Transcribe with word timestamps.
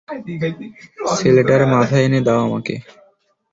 ছেলেটার 1.15 1.63
মাথা 1.73 1.97
এনে 1.99 2.19
দাও 2.27 2.39
আমাকে! 2.47 2.75